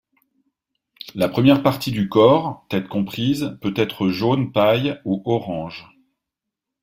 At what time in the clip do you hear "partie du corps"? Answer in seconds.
1.61-2.65